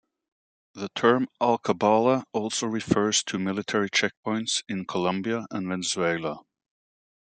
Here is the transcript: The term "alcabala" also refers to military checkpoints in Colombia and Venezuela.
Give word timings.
The 0.73 0.89
term 0.95 1.27
"alcabala" 1.39 2.23
also 2.33 2.65
refers 2.65 3.21
to 3.25 3.37
military 3.37 3.87
checkpoints 3.91 4.63
in 4.67 4.85
Colombia 4.85 5.45
and 5.51 5.67
Venezuela. 5.67 6.39